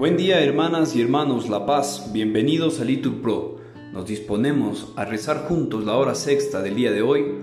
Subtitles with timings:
[0.00, 3.56] Buen día hermanas y hermanos La Paz, bienvenidos a Litur Pro.
[3.92, 7.34] Nos disponemos a rezar juntos la hora sexta del día de hoy,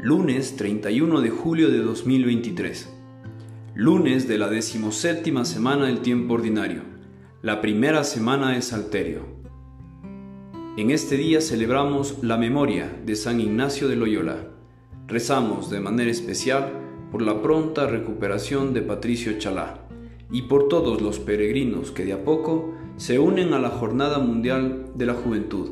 [0.00, 2.90] lunes 31 de julio de 2023.
[3.74, 6.84] Lunes de la decimoséptima semana del tiempo ordinario,
[7.42, 9.26] la primera semana de Salterio.
[10.78, 14.38] En este día celebramos la memoria de San Ignacio de Loyola.
[15.06, 16.72] Rezamos de manera especial
[17.12, 19.85] por la pronta recuperación de Patricio Chalá
[20.30, 24.90] y por todos los peregrinos que de a poco se unen a la Jornada Mundial
[24.94, 25.70] de la Juventud.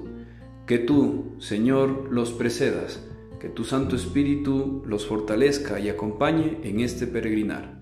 [0.67, 3.03] Que tú, Señor, los precedas,
[3.41, 7.81] que tu Santo Espíritu los fortalezca y acompañe en este peregrinar.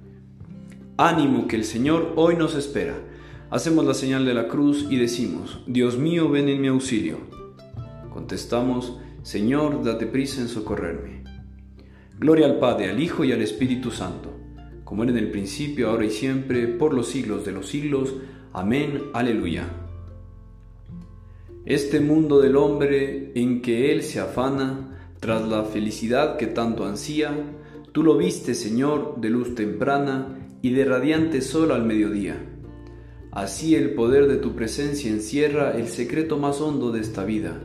[0.96, 2.94] Ánimo que el Señor hoy nos espera.
[3.50, 7.18] Hacemos la señal de la cruz y decimos, Dios mío, ven en mi auxilio.
[8.10, 11.22] Contestamos, Señor, date prisa en socorrerme.
[12.18, 14.41] Gloria al Padre, al Hijo y al Espíritu Santo
[14.84, 18.14] como era en el principio, ahora y siempre, por los siglos de los siglos.
[18.52, 19.68] Amén, aleluya.
[21.64, 27.32] Este mundo del hombre en que él se afana, tras la felicidad que tanto ansía,
[27.92, 32.36] tú lo viste, Señor, de luz temprana y de radiante sol al mediodía.
[33.30, 37.62] Así el poder de tu presencia encierra el secreto más hondo de esta vida.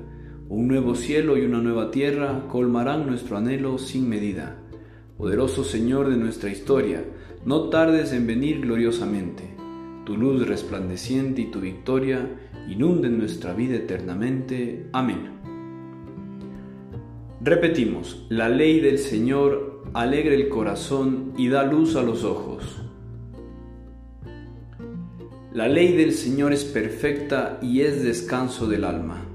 [0.47, 4.63] Un nuevo cielo y una nueva tierra colmarán nuestro anhelo sin medida.
[5.17, 7.03] Poderoso Señor de nuestra historia,
[7.43, 9.43] no tardes en venir gloriosamente.
[10.05, 12.29] Tu luz resplandeciente y tu victoria
[12.69, 14.89] inunden nuestra vida eternamente.
[14.93, 15.31] Amén.
[17.41, 22.83] Repetimos, la ley del Señor alegra el corazón y da luz a los ojos.
[25.51, 29.25] La ley del Señor es perfecta y es descanso del alma.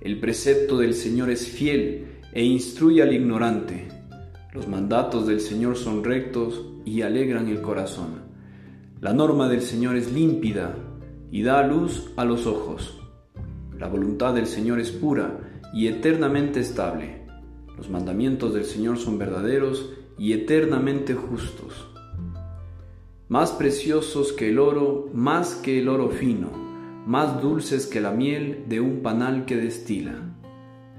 [0.00, 3.97] El precepto del Señor es fiel e instruye al ignorante.
[4.58, 8.22] Los mandatos del Señor son rectos y alegran el corazón.
[9.00, 10.74] La norma del Señor es límpida
[11.30, 13.00] y da luz a los ojos.
[13.78, 17.24] La voluntad del Señor es pura y eternamente estable.
[17.76, 21.88] Los mandamientos del Señor son verdaderos y eternamente justos.
[23.28, 26.50] Más preciosos que el oro, más que el oro fino,
[27.06, 30.34] más dulces que la miel de un panal que destila.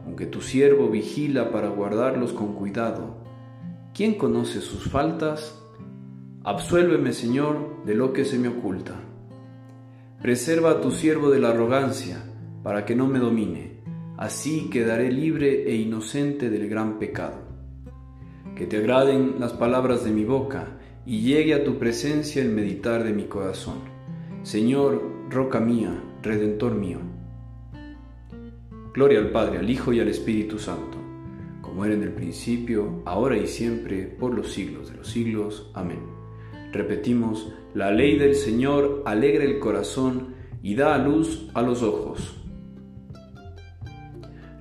[0.05, 3.27] Aunque tu siervo vigila para guardarlos con cuidado,
[3.99, 5.61] ¿Quién conoce sus faltas?
[6.45, 8.95] Absuélveme, Señor, de lo que se me oculta.
[10.21, 12.23] Preserva a tu siervo de la arrogancia,
[12.63, 13.81] para que no me domine.
[14.15, 17.41] Así quedaré libre e inocente del gran pecado.
[18.55, 23.03] Que te agraden las palabras de mi boca y llegue a tu presencia el meditar
[23.03, 23.79] de mi corazón.
[24.43, 26.99] Señor, roca mía, redentor mío.
[28.93, 30.98] Gloria al Padre, al Hijo y al Espíritu Santo
[31.79, 35.71] como era en el principio, ahora y siempre, por los siglos de los siglos.
[35.73, 36.01] Amén.
[36.73, 42.35] Repetimos, la ley del Señor alegra el corazón y da luz a los ojos.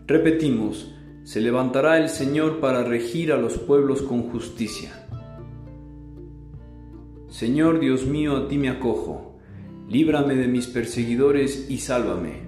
[0.07, 5.09] Repetimos, se levantará el Señor para regir a los pueblos con justicia.
[7.27, 9.41] Señor Dios mío, a ti me acojo,
[9.89, 12.47] líbrame de mis perseguidores y sálvame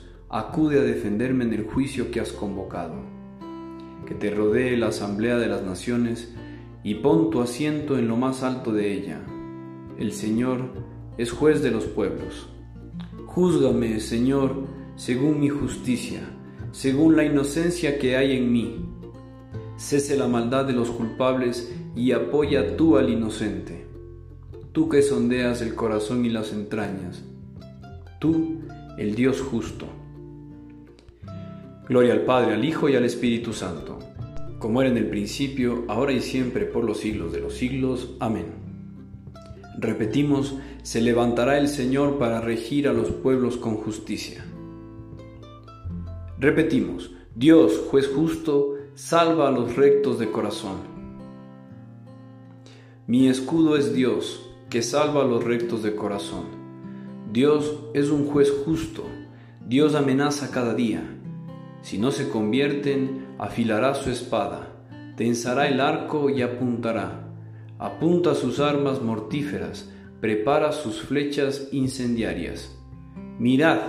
[0.33, 2.95] acude a defenderme en el juicio que has convocado.
[4.05, 6.33] Que te rodee la asamblea de las naciones
[6.83, 9.21] y pon tu asiento en lo más alto de ella.
[9.97, 10.69] El Señor
[11.17, 12.47] es juez de los pueblos.
[13.25, 16.21] Júzgame, Señor, según mi justicia,
[16.71, 18.85] según la inocencia que hay en mí.
[19.75, 23.85] Cese la maldad de los culpables y apoya tú al inocente.
[24.71, 27.21] Tú que sondeas el corazón y las entrañas.
[28.21, 28.61] Tú,
[28.97, 29.87] el Dios justo.
[31.91, 33.99] Gloria al Padre, al Hijo y al Espíritu Santo,
[34.59, 38.11] como era en el principio, ahora y siempre, por los siglos de los siglos.
[38.21, 38.45] Amén.
[39.77, 44.45] Repetimos, se levantará el Señor para regir a los pueblos con justicia.
[46.39, 50.77] Repetimos, Dios, juez justo, salva a los rectos de corazón.
[53.05, 56.45] Mi escudo es Dios, que salva a los rectos de corazón.
[57.33, 59.03] Dios es un juez justo,
[59.67, 61.17] Dios amenaza cada día
[61.81, 64.67] si no se convierten, afilará su espada,
[65.17, 67.27] tensará el arco y apuntará.
[67.79, 72.77] Apunta sus armas mortíferas, prepara sus flechas incendiarias.
[73.39, 73.79] Mirad,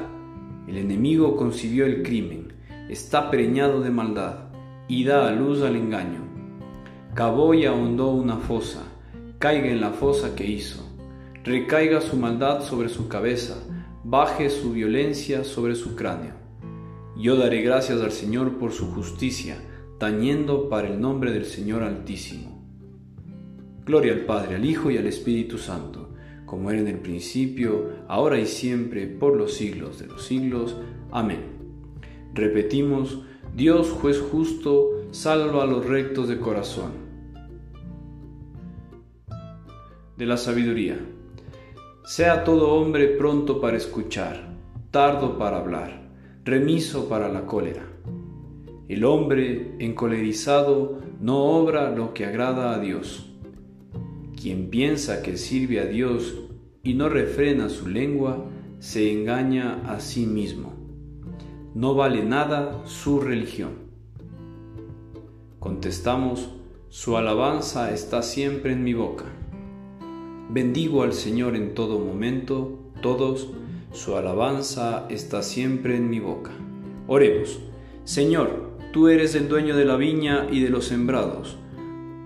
[0.68, 2.52] El enemigo concibió el crimen,
[2.88, 4.50] está preñado de maldad
[4.88, 6.20] y da a luz al engaño.
[7.14, 8.82] Cavó y ahondó una fosa,
[9.38, 10.88] caiga en la fosa que hizo.
[11.44, 13.56] Recaiga su maldad sobre su cabeza,
[14.04, 16.41] baje su violencia sobre su cráneo.
[17.22, 19.56] Yo daré gracias al Señor por su justicia,
[19.98, 22.62] tañendo para el nombre del Señor Altísimo.
[23.86, 26.12] Gloria al Padre, al Hijo y al Espíritu Santo
[26.52, 30.76] como era en el principio, ahora y siempre, por los siglos de los siglos.
[31.10, 31.40] Amén.
[32.34, 33.22] Repetimos,
[33.56, 36.92] Dios juez justo, salva a los rectos de corazón.
[40.18, 41.00] De la sabiduría.
[42.04, 44.54] Sea todo hombre pronto para escuchar,
[44.90, 46.01] tardo para hablar,
[46.44, 47.86] remiso para la cólera.
[48.88, 53.32] El hombre encolerizado no obra lo que agrada a Dios
[54.42, 56.34] quien piensa que sirve a Dios
[56.82, 58.44] y no refrena su lengua,
[58.80, 60.72] se engaña a sí mismo.
[61.76, 63.74] No vale nada su religión.
[65.60, 66.50] Contestamos,
[66.88, 69.26] su alabanza está siempre en mi boca.
[70.50, 73.48] Bendigo al Señor en todo momento, todos,
[73.92, 76.50] su alabanza está siempre en mi boca.
[77.06, 77.60] Oremos,
[78.04, 81.58] Señor, tú eres el dueño de la viña y de los sembrados.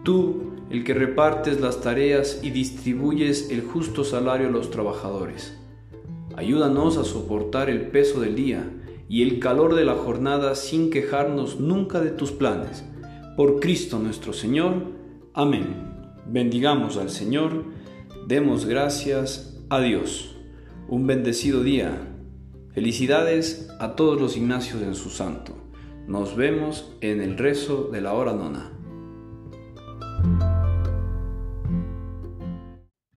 [0.05, 5.57] Tú el que repartes las tareas y distribuyes el justo salario a los trabajadores.
[6.37, 8.71] Ayúdanos a soportar el peso del día
[9.09, 12.85] y el calor de la jornada sin quejarnos nunca de tus planes.
[13.37, 14.75] Por Cristo nuestro Señor.
[15.35, 15.95] Amén.
[16.27, 17.65] Bendigamos al Señor,
[18.27, 20.36] demos gracias a Dios.
[20.89, 22.15] Un bendecido día.
[22.73, 25.53] Felicidades a todos los Ignacios en su santo.
[26.07, 28.71] Nos vemos en el rezo de la hora nona.